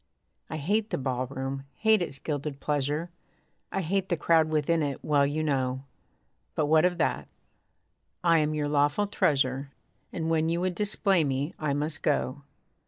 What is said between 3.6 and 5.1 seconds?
I hate the crowd within it,